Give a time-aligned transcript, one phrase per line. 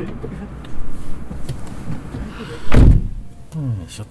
[0.00, 0.06] よ
[3.86, 4.06] いしょ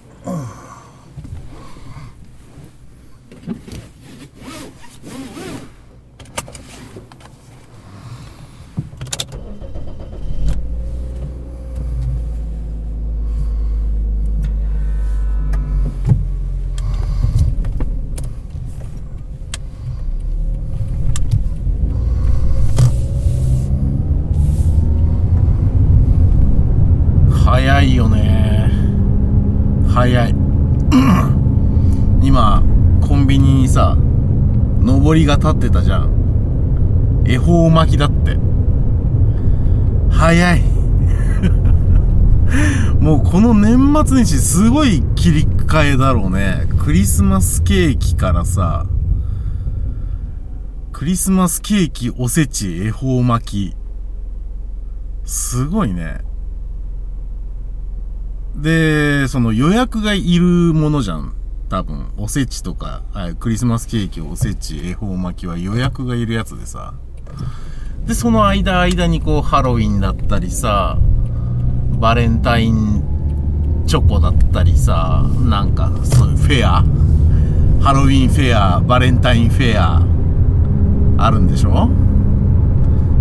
[27.50, 28.70] 早いよね
[29.92, 30.34] 早い
[32.22, 32.62] 今
[33.00, 33.96] コンビニにさ
[35.26, 37.24] が立ってたじゃん。
[37.26, 38.38] 恵方巻きだって。
[40.10, 40.62] 早い。
[43.00, 46.68] もうこの年末年始すごい切り替えだろうね。
[46.78, 48.86] クリスマスケーキからさ。
[50.92, 53.76] クリスマスケーキおせち恵方巻き。
[55.24, 56.20] すごいね。
[58.56, 61.39] で、その予約がいるものじゃん。
[61.70, 63.02] 多分、おせちとか、
[63.38, 66.94] クリスマスケーキ、おせち、恵方巻きは予約がいるやつでさ。
[68.08, 70.98] で、その間、間にこう、ハロウィンだったりさ、
[72.00, 76.84] バレンタインチョコだったりさ、なんか、そういうフェア、
[77.80, 80.02] ハロウィンフェア、バレンタインフェア、
[81.18, 81.88] あるんでしょ？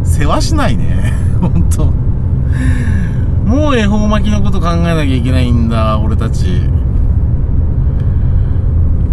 [0.03, 1.14] 世話しないね。
[1.39, 1.86] ほんと。
[3.45, 6.61] もう恵方巻きのこと考えなきゃいけないんだ、俺たち。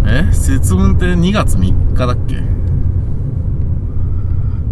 [0.09, 0.31] え？
[0.31, 2.41] 節分って2月3日だっけ？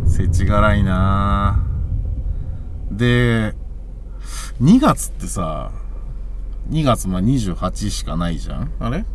[0.07, 1.65] せちがらいな
[2.89, 3.53] で、
[4.61, 5.71] 2月ってさ、
[6.69, 9.05] 2月まあ28しかないじゃんあれ？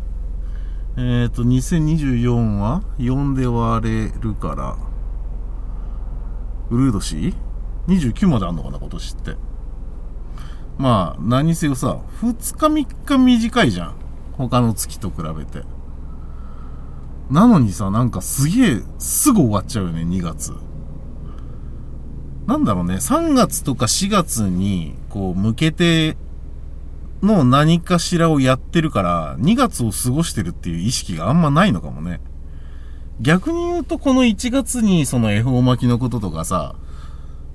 [0.97, 4.77] えっ、ー、と、2024は4で割れるから、
[6.69, 7.33] うるう年
[7.87, 9.35] ?29 まであんのかな今年って。
[10.77, 13.95] まあ、何せよさ、2日3日短いじゃん。
[14.33, 15.63] 他の月と比べて。
[17.31, 20.53] なのにさ、なんかすげえ、すぐ終わっちゃうよね、2月。
[22.45, 26.17] なんだろうね、3月とか4月に、こう、向けて
[27.23, 32.19] の何かしらをやってるから、2月を過ごしてるっていう意識があんまないのかもね。
[33.21, 36.75] 逆に言うと、この1月にその恵方巻きのこととかさ、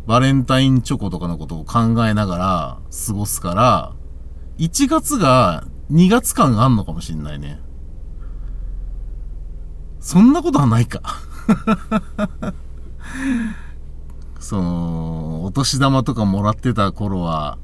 [0.06, 3.92] バレンタインチョコとかのことを考えながら過ごすから、
[4.58, 7.60] 1月が2月感があんのかもしんないね。
[10.06, 11.02] そんなことはないか。
[14.38, 17.58] その、お年玉とかもらってた頃は、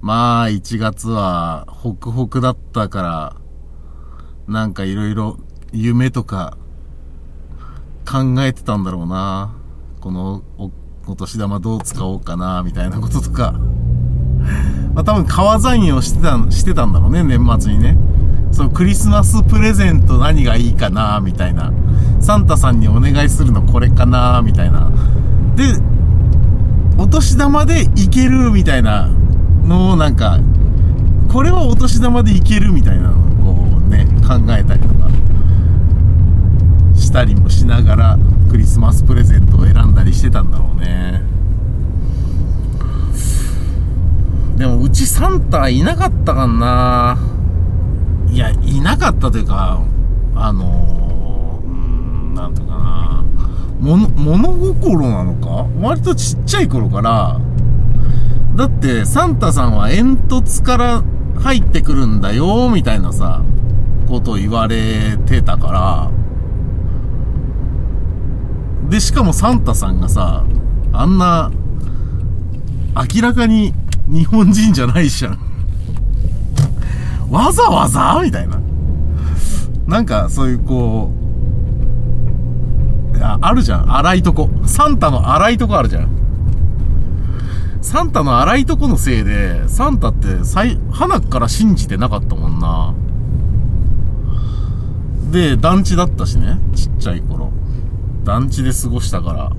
[0.00, 3.36] まあ、1月は、ホクホクだったから、
[4.52, 5.38] なんかいろいろ
[5.72, 6.56] 夢とか
[8.04, 9.52] 考えてたんだろうな。
[10.00, 10.72] このお、
[11.06, 13.52] お年玉どう使おうかな、みたいなこととか。
[14.94, 17.96] まあ多分川残をしてた、してたんだろうね、年末にね。
[18.52, 21.72] そのクリスマスプレゼント何がいいかな、みたいな。
[22.20, 24.90] サンタさんにお願いするのこれかな、みたいな。
[25.56, 25.64] で、
[26.96, 29.08] お年玉でいける、みたいな
[29.64, 30.38] のをなんか、
[31.28, 35.08] これはお年玉でいけるみたいなのをこうね、考えたりとか
[36.94, 38.18] したりもしながら
[38.50, 41.22] クリスマスプレゼントを選んだりしてたんだろうね。
[44.56, 47.16] でもうちサンタいなかったかな
[48.30, 49.80] いや、いなかったというか、
[50.34, 53.24] あのー、うーん、なんていうかな。
[53.80, 55.66] 物、物心なのか？
[55.80, 57.40] 割とちっちゃい頃から、
[58.54, 61.02] だって、サンタさんは煙突から
[61.40, 63.42] 入ってくるんだよ、みたいなさ、
[64.08, 66.10] ことを言われてたから、
[68.90, 70.44] で、しかもサンタさんがさ、
[70.92, 71.50] あんな、
[73.14, 73.74] 明らかに
[74.08, 75.38] 日本人じゃないじゃん。
[77.30, 78.20] わざわざ？
[78.22, 78.60] みたいな。
[79.86, 81.10] なんか、そういうこ
[83.14, 83.96] う、ああるじゃん。
[83.96, 84.48] 荒いとこ。
[84.66, 86.08] サンタの荒いとこあるじゃん。
[87.80, 92.94] サンタの荒いとこのせいで、サンタって最、花から信じてなかったもんな。
[95.30, 96.58] で、団地だったしね。
[96.74, 97.50] ちっちゃい頃。
[98.24, 99.52] 団地で過ごしたから。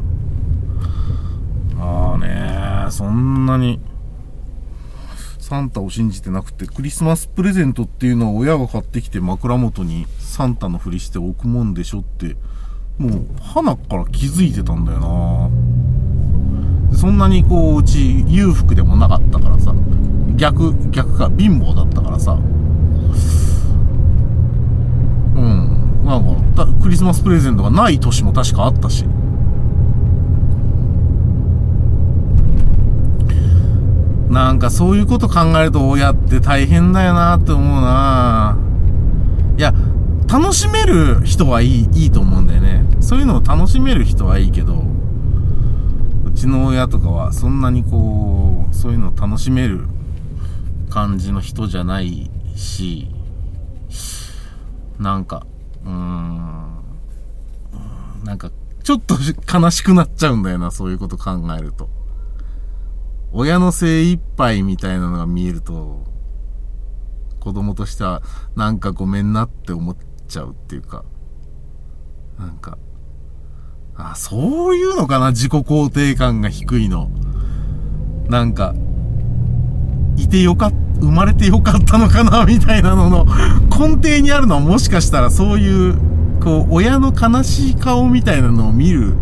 [1.82, 3.80] ああねそんなに、
[5.50, 12.38] サンタを信じてなくて、クリスマスプレゼントっていうのは親が買ってきて枕元にサンタのふりして置くもんでしょって、
[13.00, 15.00] もう、花から気づいてたんだよ
[16.92, 16.96] な。
[16.96, 19.74] そんなにこう、うち裕福でもなかったからさ、
[20.36, 22.38] 逆、逆か、貧乏だったからさ、う
[25.42, 29.04] ん、なんか、クリスマスプレゼントがない年も確かあったし、
[34.30, 38.58] なんかそういうこと考えると親って大変だよなって思うな
[39.58, 39.74] いや、
[40.32, 42.86] 楽しめる人はいい、いいと思うんだよね。
[43.02, 44.86] そういうのを楽しめる人はいいけど、
[46.24, 49.88] うちの親とかはそんなにこう、そういうのを楽しめる
[50.90, 53.10] 感じの人じゃないし、
[55.00, 55.46] なんか、
[55.84, 56.84] うーん、
[58.24, 58.52] なんか、
[58.84, 59.16] ちょっと
[59.52, 61.90] 悲しくなっちゃうんだよな、そういうこと考えると。
[63.32, 66.04] 親の精一杯みたいなのが見えると、
[67.40, 68.22] 子供としては、
[68.56, 69.98] なんかごめんなって思っ
[70.28, 71.04] ちゃうっていうか、
[72.38, 72.78] なんか、
[73.96, 77.10] あ、そういうのかな、自己肯定感が低いの。
[78.30, 78.74] なんか、
[80.18, 83.26] いてよかっ、生まれてよかったのかな、みたいなのの
[83.70, 85.98] 根底にあるのはもしかしたらそういう、
[86.42, 89.16] こう、親の悲しい顔みたいなのを見る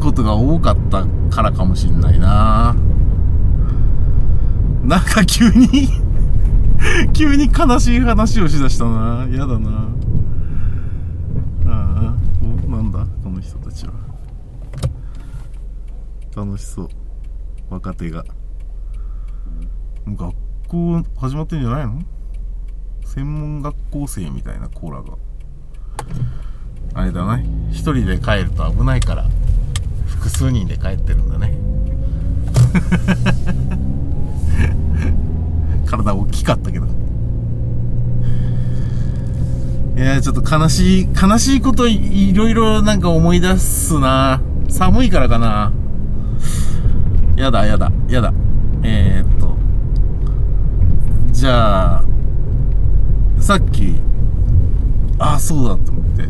[0.00, 2.76] ことが多かったからかもしんないな。
[4.84, 5.88] なんか急に
[7.12, 9.26] 急に悲しい話をしだしたな。
[9.30, 9.88] 嫌だな。
[11.66, 13.92] ああおなんだこの人たちは。
[16.34, 16.88] 楽しそう。
[17.68, 18.24] 若手が。
[20.06, 20.34] 学
[20.68, 22.00] 校始まってんじゃないの？
[23.04, 25.10] 専門学校生みたいなコーラが。
[26.94, 29.28] あれだね一人で帰ると危ないから。
[30.06, 31.58] 複数人で帰ってるんだね。
[35.90, 36.86] 体大きかったけど。
[39.96, 44.40] いやちょっと悲しい悲しいこといろいろなんか思い出すな。
[44.68, 45.72] 寒いからかな。
[47.36, 48.32] やだやだやだ。
[48.82, 49.56] えー、っと。
[51.32, 52.04] じゃあ
[53.40, 53.94] さっき
[55.18, 56.28] ああそうだと思って。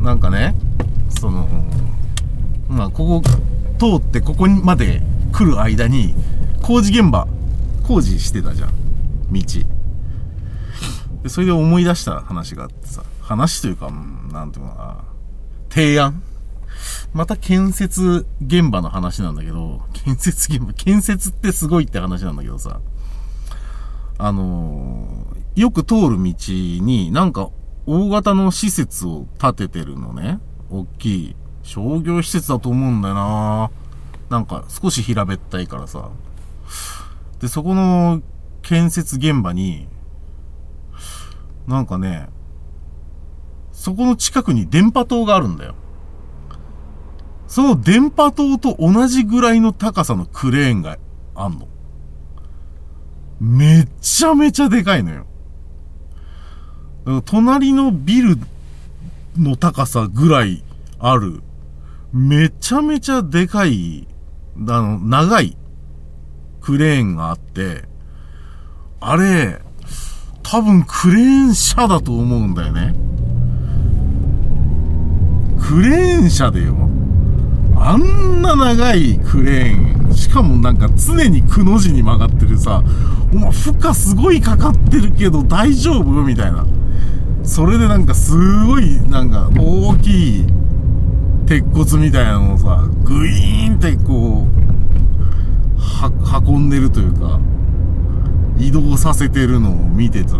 [0.00, 0.54] なんかね
[1.08, 1.48] その
[2.68, 3.22] まあここ
[3.78, 5.02] 通ってここまで
[5.32, 6.14] 来る間に
[6.62, 7.26] 工事現場
[7.86, 8.70] 工事してたじゃん。
[9.30, 9.40] 道。
[11.22, 13.90] でそれで思い出した話があってさ話というか
[14.32, 15.04] なんていうのかな。
[15.70, 16.22] 提案。
[17.12, 22.80] また建設現場の話なんだけど、建設現場、建設ってすごいって話なんだけどさ、
[24.18, 27.50] あのー、よく通る道になんか
[27.86, 30.40] 大型の施設を建ててるのね。
[30.70, 33.70] 大きい商業施設だと思うんだよな。
[34.30, 36.10] なんか少し平べったいからさ。
[37.44, 38.22] で、そこの
[38.62, 39.86] 建設現場に、
[41.66, 42.30] なんかね、
[43.70, 45.74] そこの近くに電波塔があるんだよ。
[47.46, 50.96] その電波塔と同じぐらいの高さのクレーンが
[51.34, 51.68] あんの。
[53.38, 55.26] めちゃめちゃでかいのよ。
[57.26, 58.38] 隣のビル
[59.36, 60.64] の高さぐらい
[60.98, 61.42] ある、
[62.10, 64.08] めちゃめちゃでかい、
[64.56, 65.58] あの、長い
[66.64, 67.84] クレーンがあって、
[68.98, 69.60] あれ、
[70.42, 72.94] 多分クレーン車だと思うんだよね。
[75.60, 76.74] クレーン車でよ。
[77.76, 82.82] あんな長いクレーン、しかもなんか常にくの字に曲がってるさ、
[83.30, 86.22] お前負荷すごいかかってるけど大丈夫？
[86.22, 86.64] みたいな。
[87.42, 88.32] それでなんかす
[88.64, 90.46] ごいなんか大きい
[91.44, 94.63] 鉄骨みたいなのをさ、グイーンってこう、
[96.46, 97.40] 運んでるというか、
[98.58, 100.36] 移動させてるのを見てた、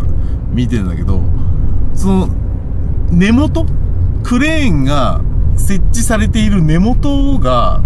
[0.51, 1.23] 見てんだけど、
[1.95, 2.29] その、
[3.11, 3.67] 根元
[4.23, 5.21] クレーンが
[5.57, 7.83] 設置されている根元が、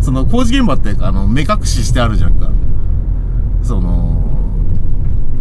[0.00, 2.50] その工事現場ってあの、目隠ししてあるじゃんか。
[3.62, 4.22] その、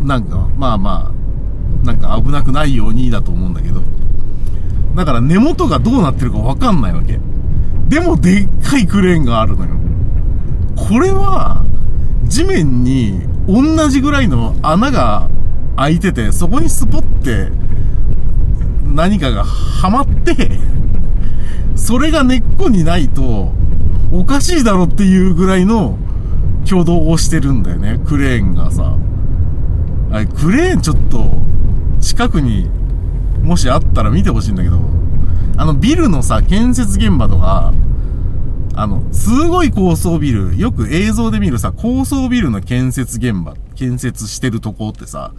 [0.01, 3.82] なんか、まあまあ、なんか危なくないようにだと思うんだけど。
[4.96, 7.20] だから根元がどうなってるかわかんないわけ。
[7.89, 9.72] でもでっかいクレーンがあるのよ。
[10.87, 11.65] これは、
[12.25, 15.29] 地面に同じぐらいの穴が
[15.75, 17.49] 開いてて、そこにスポって
[18.83, 20.59] 何かがはまって
[21.75, 23.51] それが根っこにないと、
[24.11, 25.97] おかしいだろっていうぐらいの
[26.65, 28.95] 挙動をしてるんだよね、クレーンがさ。
[30.11, 31.41] あれ、クレーンちょっと、
[31.99, 32.69] 近くに、
[33.41, 34.79] もしあったら見てほしいんだけど、
[35.57, 37.73] あの、ビルのさ、建設現場とか、
[38.75, 45.34] あの、すごい高層ビル、よく映像で見るさ、高層ビルの建設現場、建設してるとこってさ、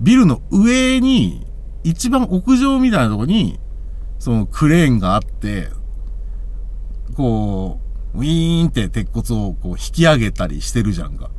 [0.00, 1.46] ビルの上に、
[1.84, 3.58] 一番屋上みたいなとこに、
[4.18, 5.70] そのクレーンがあって、
[7.14, 7.80] こ
[8.14, 11.30] う、ウィーンって鉄骨をこう引き上げたりしてるじゃんか。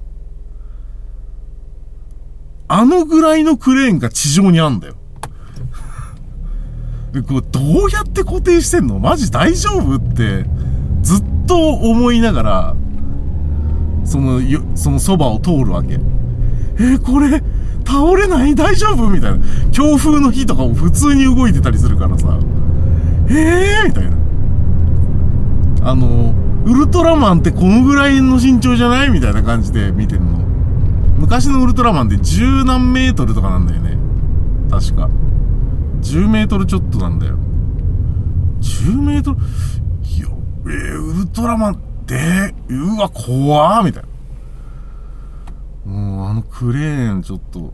[2.68, 4.96] あのぐらいのクレーンが地上にあんだよ。
[7.14, 9.00] で、こう、どうやって固定してんの？
[9.00, 9.96] マジ大丈夫？
[9.96, 10.46] って、
[11.08, 12.76] ずっと思いながら、
[14.04, 15.94] その、よそのそばを通るわけ。
[15.94, 17.42] えー、これ、
[17.86, 18.56] 倒れない？
[18.56, 19.08] 大丈夫？
[19.08, 19.46] みたいな。
[19.72, 22.38] 強風の日とかも普通に動いてたりするからさ。
[23.30, 23.88] えー？
[23.88, 24.10] みたい
[25.82, 25.90] な。
[25.90, 26.36] あの、
[26.66, 29.10] ウルトラマンってこのぐらいの身長じゃない？
[29.10, 30.40] みたいな感じで見てんの。
[31.20, 33.98] 昔のウルトラマンって十何メートルとかなんだよね。
[34.70, 35.10] 確か。
[36.02, 37.38] 10メートルちょっとなんだよ。
[38.60, 39.38] 10メートル？
[40.04, 40.28] いや、
[40.70, 44.04] えー、ウルトラマンって、うわ、怖ーみたい
[45.86, 45.92] な。
[45.92, 47.74] もう、あのクレーンちょっと、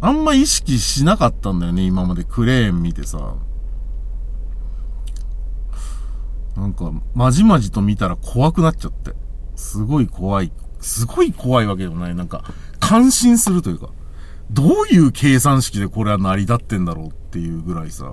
[0.00, 3.36] あんま意識しなかったんだよね、今までクレーン見てさ。
[6.56, 9.14] なんか、まじまじと見たら怖くなっちゃって。
[9.54, 10.52] すごい怖い。
[10.80, 12.14] すごい怖いわけでもない。
[12.14, 12.44] なんか、
[12.80, 13.90] 感心するというか、
[14.50, 18.12] どういう計算式でこれは成り立ってんだろうっていうぐらいさ、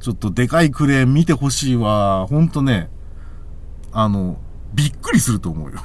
[0.00, 2.26] ちょっとでかいクレーン見てほしいわ。
[2.28, 2.88] ほんとね、
[3.92, 4.38] あの、
[4.74, 5.78] びっくりすると思うよ。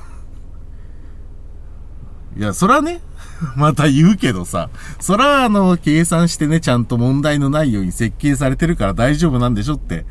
[2.36, 3.02] いや、そらね、
[3.56, 4.70] また言うけどさ、
[5.00, 10.06] そらあの、計算してね、ちゃんと問題のないように設計されてるから大丈夫なんでしょって、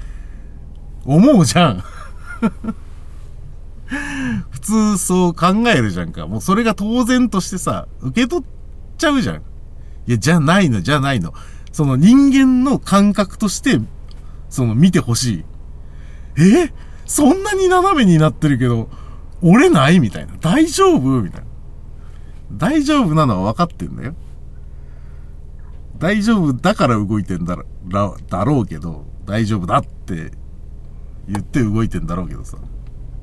[1.04, 1.82] 思うじゃん。
[4.50, 6.26] 普通そう考えるじゃんか。
[6.26, 8.46] もうそれが当然としてさ、受け取っ
[8.96, 9.36] ちゃうじゃん。
[9.36, 9.40] い
[10.06, 11.34] や、じゃないの、じゃないの。
[11.72, 13.80] その人間の感覚として、
[14.48, 15.44] その見てほし
[16.36, 16.42] い。
[16.42, 16.72] え？
[17.12, 18.88] そんなに斜めになってるけど、
[19.42, 20.32] 折れないみたいな。
[20.40, 21.46] 大丈夫みたいな。
[22.52, 24.14] 大丈夫なのは分かってんだよ。
[25.98, 27.64] 大丈夫だから動いてんだら、
[28.30, 30.30] だろうけど、大丈夫だって
[31.28, 32.56] 言って動いてんだろうけどさ。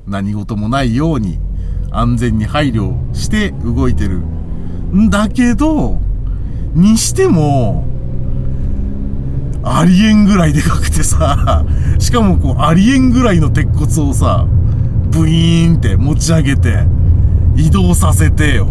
[0.06, 1.40] 何事もないように
[1.90, 4.18] 安全に配慮して動いてる。
[4.94, 5.98] んだけど、
[6.74, 7.84] にしても、
[9.62, 11.64] ありえんぐらいでかくてさ、
[11.98, 14.46] しかもこう、ありえんぐらいの鉄骨をさ、
[15.10, 16.84] ブイーンって持ち上げて、
[17.56, 18.68] 移動させてよ。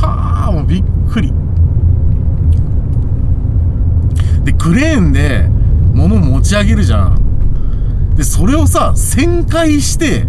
[0.00, 1.32] はあ、もうびっくり。
[4.44, 5.48] で、クレーンで
[5.94, 7.18] 物持ち上げるじゃん。
[8.16, 10.26] で、それをさ、旋回して、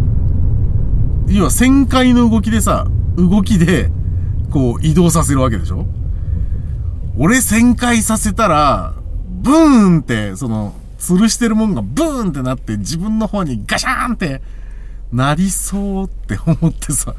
[1.27, 2.87] 要は旋回の動きでさ、
[3.17, 3.91] 動きで、
[4.49, 5.85] こう移動させるわけでしょ？
[7.17, 8.93] 俺旋回させたら、
[9.41, 14.41] ブーンって、その、吊るしてるもんがブーンってなって自分の方にガシャーンって
[15.11, 17.15] なりそうって思ってさ、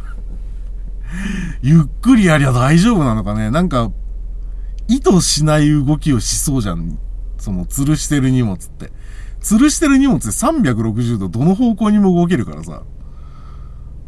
[1.62, 3.90] ゆっくりやりゃ大丈夫なのかねなんか、
[4.88, 6.96] 意図しない動きをしそうじゃん。
[7.38, 8.92] その、吊るしてる荷物って。
[9.40, 12.82] 吊るしてる荷物で360度どの方向にも動けるからさ、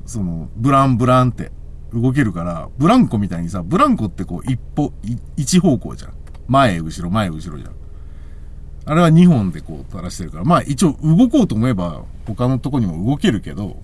[0.07, 1.51] その、ブランブランって
[1.93, 4.93] 動けるから、ブランコみたいにさ、ブランコってこう一歩、
[5.37, 6.13] 一方向じゃん。
[6.47, 7.84] 前、後ろ、前、後ろじゃん。
[8.87, 13.77] あれは2本でこう垂らしてるから、まあ一応動こうと思えば他のとこにも動けるけど、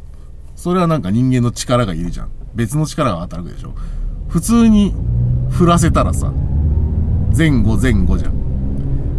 [0.56, 2.30] それはなんか人間の力がいるじゃん。
[2.54, 3.72] 別の力が働くでしょ。
[4.28, 4.94] 普通に
[5.50, 6.32] 振らせたらさ、
[7.36, 8.34] 前後前後じゃん。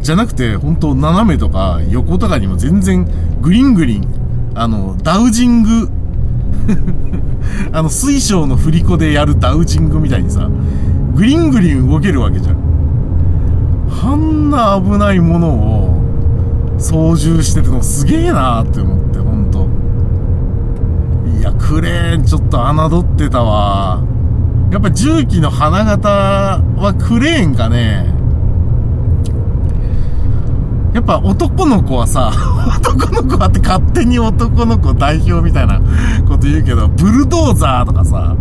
[0.02, 3.08] じゃなくて、本当斜めとか横とかにも全然
[3.42, 5.90] グリングリン、あの、ダウジング
[7.74, 10.50] あの、水晶の振り子でやるダウジングみたいにさ、
[11.16, 12.61] グリングリン動けるわけじゃん。
[14.04, 19.68] あんな危ないものを操縦してるのすげえなーって思って、ほんと。
[21.38, 24.02] いや、クレーンちょっと侮ってたわ。
[24.72, 28.22] やっぱ重機の花形はクレーンかね。
[30.94, 32.32] やっぱ男の子はさ、
[32.80, 35.80] 男の子はって勝手に男の子代表みたいな
[36.28, 38.36] こと言うけど、ブルドーザーとかさ、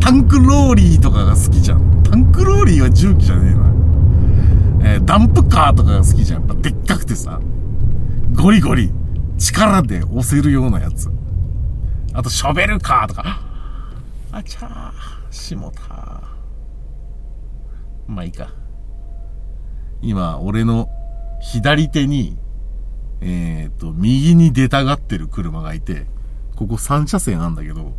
[0.00, 2.02] タンクローリーとかが好きじゃん。
[2.02, 3.77] タンクローリーは重機じゃねえな。
[4.88, 6.48] えー、ダンプカーとかが好きじゃん。
[6.48, 7.40] やっぱでっかくてさ、
[8.34, 8.90] ゴリゴリ、
[9.36, 11.10] 力で押せるようなやつ。
[12.14, 13.40] あと、ショベルカーとか。
[14.32, 16.22] あちゃー、しもた
[18.06, 18.48] まあいいか。
[20.00, 20.88] 今、俺の
[21.40, 22.38] 左手に、
[23.20, 26.06] えっ、と、右に出たがってる車がいて、
[26.56, 27.92] ここ3車線なんだけど、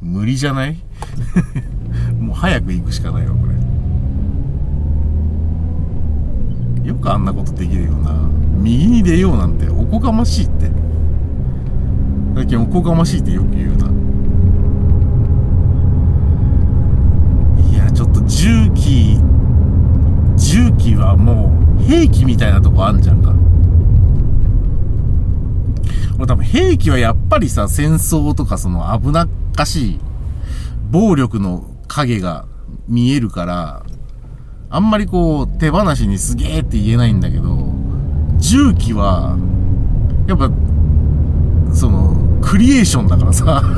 [0.00, 0.82] 無理じゃない？
[2.18, 3.67] もう早く行くしかないわ、これ。
[6.88, 8.12] よくあんなことできるよな。
[8.62, 10.70] 右に出ようなんておこがましいって。
[12.34, 13.88] 最近おこがましいってよく言うな。
[17.70, 19.18] いや、ちょっと重機、
[20.36, 23.34] 重機はもう、兵器みたいなとこあんじゃんか。
[26.16, 30.00] 俺多分兵器はやっぱりさ、戦争とかその危なっかしい
[30.90, 32.46] 暴力の影が
[32.88, 33.82] 見えるから、
[34.70, 37.72] あんまりこう手放しにすげえって言えないんだけど、
[38.36, 39.38] 重機は、
[40.26, 40.50] やっぱ、
[41.72, 43.62] その、クリエーションだからさ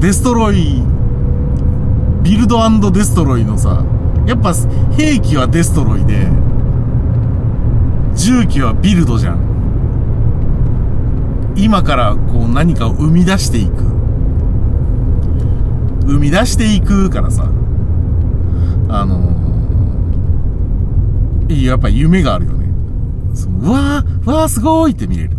[0.00, 0.82] デストロイ、
[2.22, 2.58] ビルド
[2.90, 3.84] デストロイのさ、
[4.26, 4.54] やっぱ
[4.96, 6.28] 兵器はデストロイで、
[8.14, 9.38] 重機はビルドじゃん。
[11.56, 13.84] 今からこう何かを生み出していく。
[16.06, 17.50] 生み出していくからさ、
[18.88, 22.66] あのー、やっぱ夢があるよね。
[23.34, 25.36] そのうわー、わーすごいって見れる。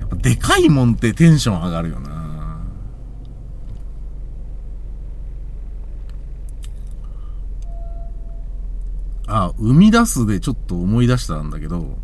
[0.00, 2.12] やっぱでかいもんってテンション上がるよな。
[9.26, 11.96] あ、生み出すでちょっと思い出したんだけど、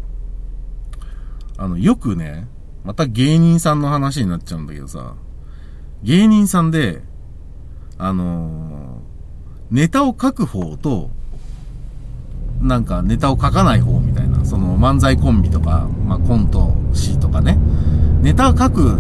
[1.59, 2.49] あの、よくね、
[2.85, 5.15] また芸人さんの話になっちゃうんだけどさ、
[6.03, 7.03] 芸人さんで、
[7.99, 11.11] あのー、ネタを書く方と、
[12.61, 17.59] なんかネタを書かない方みたいな、その漫才コンビとか、まあ、コント師とかね、
[18.23, 18.99] ネタを書く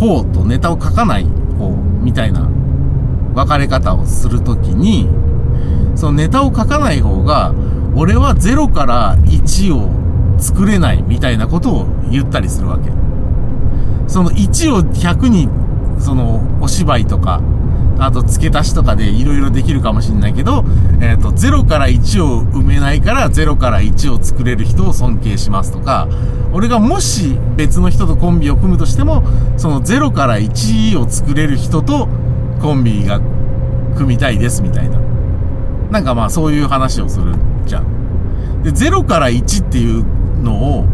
[0.00, 1.24] 方とネタを書かない
[1.58, 1.70] 方
[2.02, 2.48] みたいな
[3.34, 5.08] 分かれ方をするときに、
[5.94, 7.54] そのネタを書かない方が、
[7.94, 12.90] 俺は0から1を作れないみたいなことを言ったりするわけ。
[14.08, 15.48] その1を100に、
[16.00, 17.40] そのお芝居とか、
[18.04, 20.64] あと付け足しとかで色々できるかもしんないけど、
[21.00, 26.08] えっ、ー、と、0から1を埋めないから0から1を作れる人を尊敬しますとか、
[26.52, 29.22] 俺がもし別の人とコンビを組むとしても、
[29.56, 32.08] その0から1を作れる人と
[32.60, 33.20] コンビが
[33.96, 34.98] 組みたいですみたいな。
[35.90, 37.34] なんかまあそういう話をする
[37.66, 38.62] じゃん。
[38.62, 40.04] で、0から1っていう
[40.42, 40.86] のを、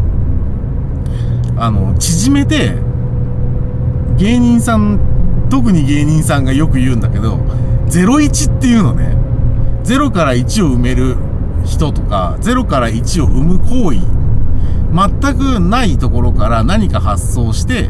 [1.57, 2.75] あの、縮めて、
[4.17, 4.99] 芸人さん、
[5.49, 7.37] 特に芸人さんがよく言うんだけど、
[7.87, 9.15] 01っていうのね、
[9.83, 11.17] 0から1を埋める
[11.65, 13.99] 人とか、0から1を生む行為、
[14.91, 17.89] 全くないところから何か発想して、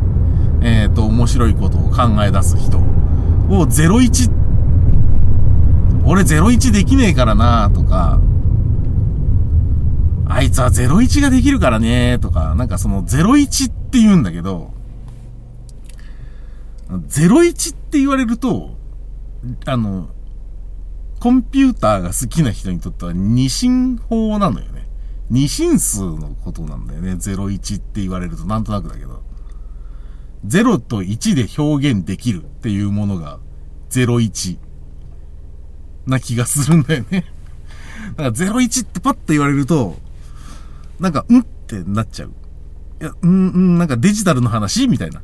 [0.62, 4.32] えっ、ー、と、面白いことを考え出す人を01
[6.06, 8.20] 俺01できねえからなとか、
[10.28, 14.74] あいつは01ができるからねとか、なんかその01って言うんだけど、
[16.90, 18.78] 01って言われると、
[19.66, 20.10] あの、
[21.20, 24.88] コンピューターが好きな人にとっては二進法なのよね。
[25.30, 27.12] 二進数のことなんだよね。
[27.12, 29.22] 01って言われるとなんとなくだけど。
[30.48, 33.40] 0と1で表現できるっていうものが
[33.90, 34.58] 01。
[36.08, 37.26] な気がするんだよね。
[38.18, 40.00] だから01ってパッと言われると、
[41.00, 42.32] なんか、んってなっちゃう。
[43.02, 45.22] いや、ん、うん、なんかデジタルの話みたいな。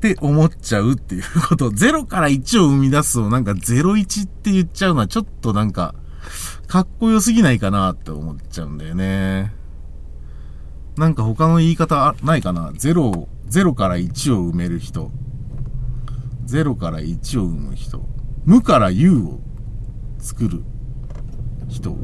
[0.00, 1.70] って思っちゃうっていうこと。
[1.70, 5.94] 0から1を生み出すをなんか01って言っちゃうのはちょっとなんか、
[6.68, 9.52] かっこよすぎないかなって思っちゃうんだよね。
[10.96, 15.10] なんか他の言い方ないかな ?0、0から1を埋める人。
[16.46, 18.00] 0から1を生む人。
[18.46, 19.40] 無から有を
[20.18, 20.62] 作る
[21.68, 21.94] 人。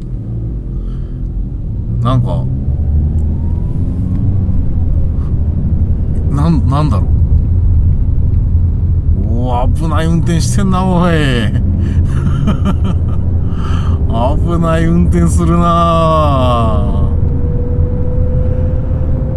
[2.03, 2.45] なんか、
[6.31, 7.26] なん、なんだろう？
[9.75, 11.13] 危ない運転してんな、おい。
[14.47, 15.59] 危ない運転するな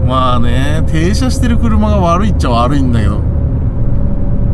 [0.07, 3.29] まあね、停車してる車が悪いっちゃ悪いんだけど。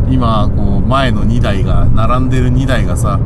[0.09, 3.19] 今こう前の2台が並んでる2台がさ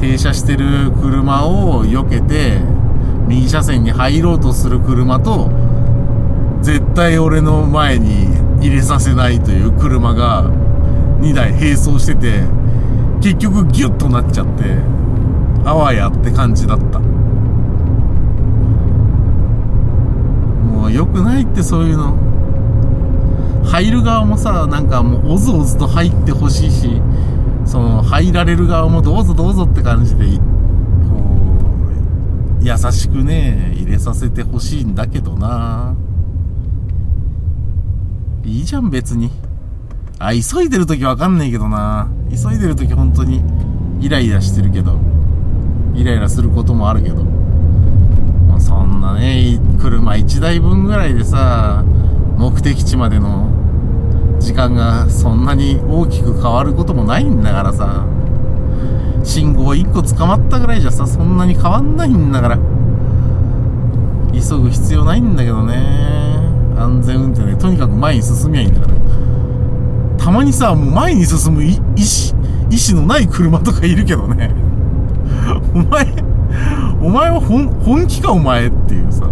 [0.00, 2.58] 停車してる車を避けて
[3.26, 5.50] 右車線に入ろうとする車と
[6.62, 8.26] 絶対俺の前に
[8.60, 10.50] 入れさせないという車が
[11.20, 12.42] 2台並走してて
[13.20, 14.64] 結局ギュッとなっちゃって
[15.64, 16.98] あわやって感じだった
[20.60, 22.28] もう良くないってそういうの
[23.68, 27.02] 入る側もさ、なんかもう、おずおずと入ってほしいし、
[27.66, 30.32] その、入られる側もどうぞどうぞって感じで、こ
[32.60, 35.94] う、優しくね、入れさせてほしいんだけどな。
[38.44, 39.30] いいじゃん、別に。
[40.20, 42.08] あ、急いでる時わかんないけどな。
[42.30, 43.42] 急いでる時本当に、
[44.00, 44.98] イライラしてるけど、
[45.94, 47.24] イライラすることもあるけど。
[48.58, 51.84] そんなね、車1台分ぐらいでさ、
[52.36, 53.48] 目的地までの
[54.40, 58.04] 時間がそんなに大きく変わることもないんだからさ。
[59.22, 62.58] 信号1個捕まったぐらいじゃさそんなに変わんないんだから。
[64.32, 65.76] 急ぐ必要ないんだけどね。
[66.76, 68.97] 安全運転でとにかく前に進みゃいいんだから。
[70.28, 71.78] たまにさもう前に進む意思
[72.70, 74.50] 意思のない車とかいるけどね
[75.72, 76.04] お前
[77.00, 79.30] お前は本気かお前っていうさお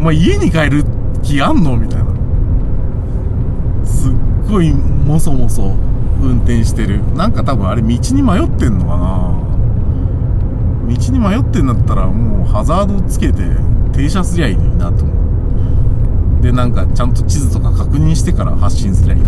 [0.00, 0.84] 前家に帰る
[1.22, 2.06] 気あんのみたいな。
[3.84, 4.12] すっ
[4.48, 5.76] ごいもそもそ
[6.22, 7.02] 運転してる。
[7.14, 9.34] なんか多分あれ道に迷ってんのかな
[10.88, 13.42] 道に迷ってんだったらもうハザードつけて
[13.92, 15.23] 停車すりゃいいのになと思う。
[16.44, 19.22] で、なんかちゃんと地図とか確認してから発進すりゃいい。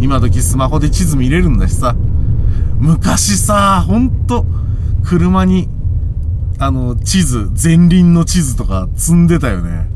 [0.00, 1.94] 今時スマホで地図見れるんだしさ。
[2.80, 4.44] 昔さ、ほんと、
[5.04, 5.68] 車に、
[6.58, 9.88] あの、地図、前輪の地図とか積んでたよね。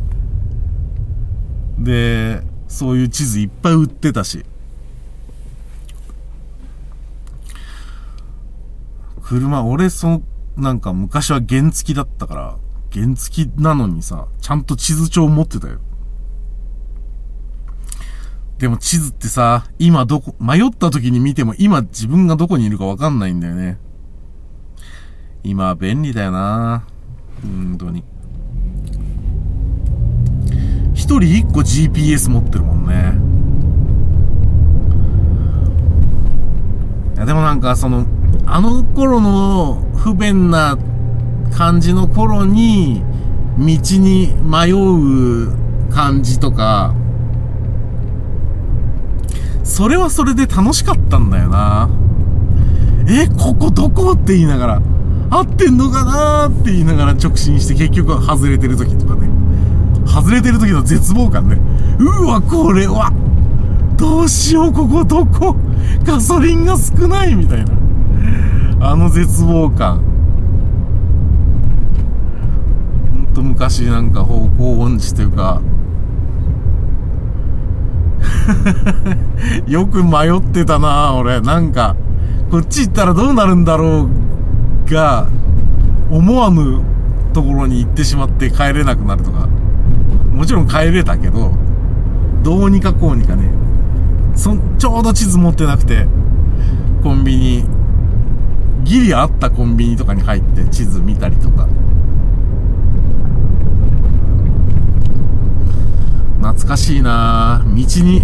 [1.80, 4.44] で、そういう地図いっぱい売ってたし。
[9.20, 10.22] 車、俺、その、
[10.56, 12.56] なんか昔は原付だったから、
[12.96, 15.80] 原付なのにさ、ちゃんと地図帳持ってたよ。
[18.56, 23.78] でも地図ってさ、今どこ、迷った時に見ても今自分がどこにいるかわかんないんだよね。
[25.42, 26.86] 今は便利だよな
[27.42, 28.02] 本当に。
[30.94, 33.12] 一人一個 GPS 持ってるもんね。
[37.16, 38.06] いやでもなんかその、
[38.46, 40.78] あの頃の不便な
[41.50, 43.02] 感じの頃に、
[43.58, 45.52] 道に迷う
[45.90, 46.94] 感じとか、
[49.64, 51.88] それはそれで楽しかったんだよな。
[53.08, 54.82] え、ここどこって言いながら、
[55.30, 59.28] 合ってんのかなって言いながら直進して結局は外れてる時とかね。
[60.06, 61.58] 外れてる時の絶望感ね。
[61.98, 63.12] うわ、これは、
[63.96, 65.56] どうしよう、ここどこ
[66.04, 67.72] ガソリンが少ないみたいな。
[68.80, 70.15] あの絶望感。
[73.66, 75.60] ほんと昔なんか方向音痴というか、
[79.66, 81.40] よく迷ってたな俺。
[81.40, 81.96] なんか、
[82.50, 84.08] こっち行ったらどうなるんだろ
[84.86, 85.26] うが、
[86.10, 86.80] 思わぬ
[87.32, 89.48] ところに行ってしまって帰れなくなるとか。
[90.32, 91.52] もちろん帰れたけど、
[92.44, 93.50] どうにかこうにかね。
[94.36, 96.06] そ、ちょうど地図持ってなくて、
[97.02, 97.64] コンビニ、
[98.84, 101.66] ギリあったコンビニとかに入って地図見たりとか。
[106.38, 108.22] 懐かしいな道に、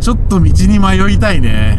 [0.00, 1.78] ちょっと道に迷いたいね。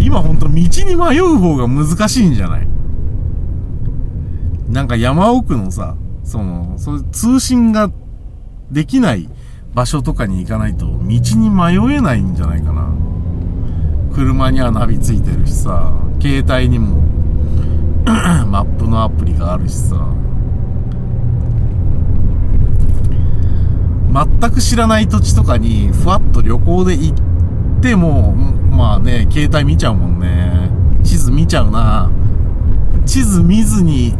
[0.00, 0.62] 今ほんと道に
[0.96, 2.68] 迷う方が難しいんじゃない？
[4.68, 7.90] なんか山奥のさ、その、そう通信が
[8.70, 9.28] できない
[9.74, 12.88] 場所とかに行かないと道に迷えないんじゃないかな。
[14.14, 17.02] 車にはナビついてるしさ、携帯にも
[18.06, 19.96] マップのアプリがあるしさ。
[24.16, 30.70] 全く知らない土地とかにふわっと旅行で行っても、まあね、携帯見ちゃうもんね。
[31.04, 32.10] 地図見ちゃうな。
[33.04, 34.14] 地図見ずに、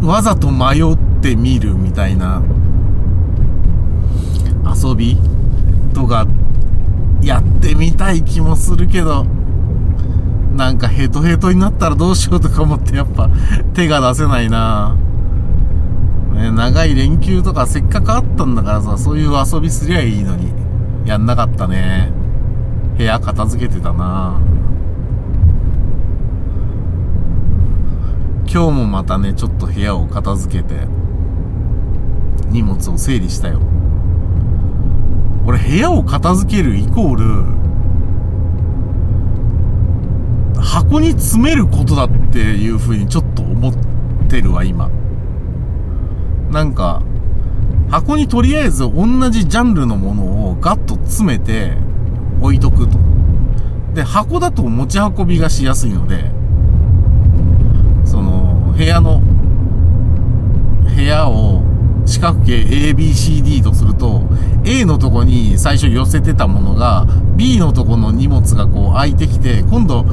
[0.00, 2.40] わざと迷ってみるみたいな
[4.64, 5.18] 遊び
[5.92, 6.26] とか
[7.20, 9.26] やってみたい気もするけど、
[10.54, 13.28] なんかヘトヘトになったらどうしようとか思ってやっぱ
[13.72, 14.96] 手が出せないな
[16.34, 20.52] ね、長い連休とかせっかくあったんだからさ、そういう遊びすりゃいいのに、
[21.06, 22.12] やんなかったね。
[22.98, 24.40] 部屋片付けてたな
[28.46, 30.86] 今日もまたね、ちょっと部屋を片付けて、
[32.50, 33.60] 荷物を整理したよ。
[35.46, 37.44] 俺部屋を片付けるイコール、
[40.62, 43.74] 箱に詰めることだっていう風にちょっと思っ
[44.28, 44.88] てるわ、今。
[46.54, 47.02] なんか、
[47.90, 51.72] 箱にとりあえず同じジャンルのものをガッと詰めて
[52.40, 52.96] 置いとくと。
[53.92, 56.30] で、箱だと持ち運びがしやすいので、
[58.04, 59.20] その、部屋の、
[60.94, 61.64] 部屋を
[62.06, 64.22] 四角形 ABCD とすると、
[64.64, 67.04] A のとこに最初寄せてたものが、
[67.36, 70.04] B のとこの荷物がこう空いてきて、今度、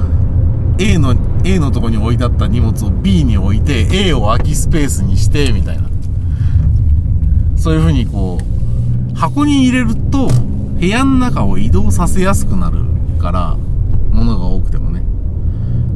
[0.79, 5.90] A の、A のとこに置いてあった荷物を B に置いて、A を空きスペースにして、みたいな。
[7.61, 10.29] そういう風にこう、箱に入れると、
[10.79, 12.79] 部屋の中を移動させやすくなる
[13.21, 13.55] から、
[14.11, 15.03] 物が多くてもね。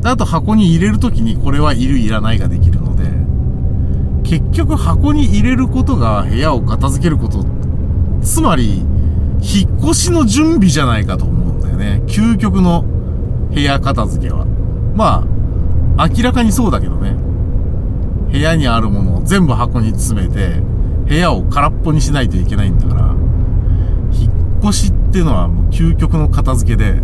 [0.04, 3.10] であと箱に入れるときにこれはいるいらないができるので、
[4.30, 7.44] 結局箱に入れることが部屋を片付けること、
[8.22, 8.84] つまり、
[9.42, 12.04] 引っ越しの準備じゃないかと思うんだよね。
[12.06, 12.86] 究極の
[13.52, 14.46] 部屋片付けは。
[14.96, 15.26] ま
[15.98, 17.16] あ、明らかにそうだけどね。
[18.32, 20.62] 部屋にあるものを全部箱に詰めて、
[21.08, 23.16] 部屋を空っぽにしないといけないんだから、
[24.12, 27.02] 引っ越しっていうのはもう究極の片付けで、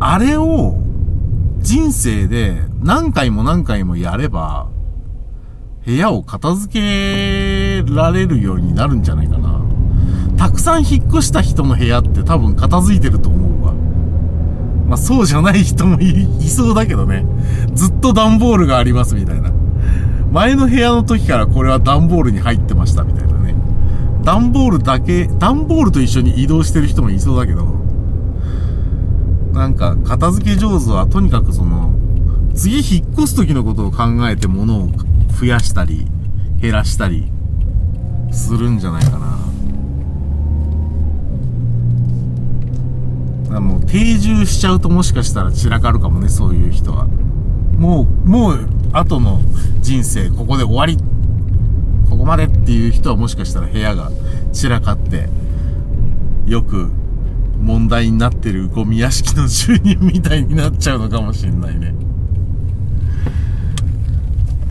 [0.00, 0.76] あれを
[1.58, 4.68] 人生で何回も何回もやれば、
[5.84, 9.60] 部屋を片付けられるようになるんじゃないかな。
[10.36, 13.72] たくさん引っ越した人の部屋って多分片付いてると思うわ。
[14.88, 17.24] まあそうじゃない人もいそうだけどね。
[17.74, 19.55] ずっと段ボールがありますみたいな。
[20.36, 23.54] 前の部屋の時からこれは段ボールに入ってましたみたいなね。
[24.22, 27.64] 段ボールだけ、段ボールと一緒に移動してる人もいそうだけど、
[29.54, 31.94] なんか片付け上手はとにかくその、
[32.54, 34.90] 次引っ越す時のことを考えて物を
[35.40, 36.06] 増やしたり、
[36.60, 37.32] 減らしたり、
[38.30, 39.38] するんじゃないかな。
[43.56, 47.06] あもう定住しちゃうともしかしたら散らかるかもね、そういう人は。
[47.78, 49.40] もう、もう、後の
[49.80, 50.96] 人生、ここで終わり。
[52.08, 54.10] ここまでっていう人はもしかしたら部屋が
[54.52, 55.28] 散らかって、
[56.46, 56.90] よく
[57.60, 61.94] 問題になってるゴミ屋敷の住人みたいになっちゃうのかもしんないね。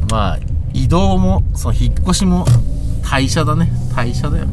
[0.10, 0.40] まあ、
[0.74, 2.46] 移動も、その引っ越しも
[3.04, 3.72] 代謝だね。
[3.96, 4.48] 代謝だよ。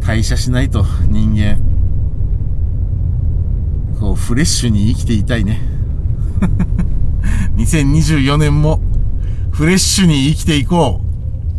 [0.00, 1.58] 代謝しないと人間、
[3.98, 5.75] こうフレッシュに生きていたいね。
[7.56, 8.80] 2024年も
[9.52, 11.00] フレッシュに生きていこ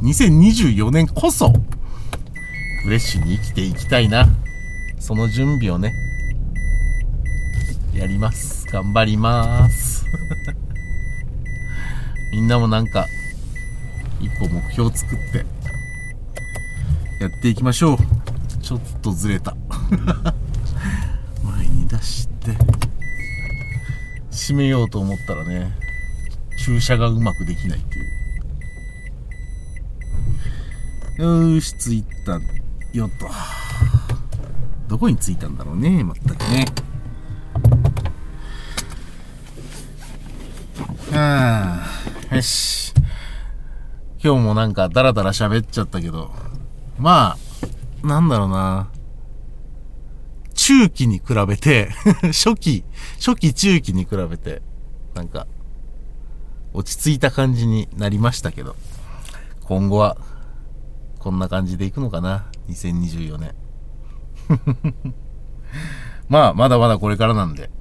[0.02, 0.06] う。
[0.06, 1.52] 2024年こそ、
[2.84, 4.28] フレッシュに生きていきたいな。
[5.00, 5.94] その準備をね、
[7.94, 8.68] やります。
[8.68, 10.06] 頑張ります。
[12.32, 13.08] みんなもなんか、
[14.22, 15.46] 一個目標作って、
[17.20, 17.98] やっていきましょう。
[18.62, 19.56] ちょっとずれた
[21.42, 22.52] 前に出して
[24.48, 25.76] 閉めようと思ったらね
[26.58, 28.02] 駐車がうまくできないってい
[31.20, 31.54] う。
[31.56, 32.40] よし着いた。
[32.98, 33.28] よっと。
[34.88, 36.66] どこに着いたんだろうねまったくね。
[41.12, 41.84] は
[42.32, 42.94] あよし。
[44.24, 46.32] 今日もなんかダラダラ喋っちゃったけど。
[46.98, 47.36] ま
[48.04, 48.88] あなんだろうな。
[50.68, 51.92] 中期に比べて
[52.34, 52.84] 初期、
[53.16, 54.62] 初期中期に比べて、
[55.14, 55.48] なんか、
[56.74, 58.76] 落ち着いた感じになりましたけど、
[59.64, 60.18] 今後は、
[61.20, 63.56] こんな感じでいくのかな ?2024 年。
[66.28, 67.72] まあ、まだまだこれからなんで、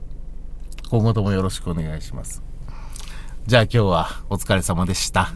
[0.89, 2.45] 今後ともよろしくお願いします。
[3.49, 5.33] じゃあ今日はお疲れ様でした。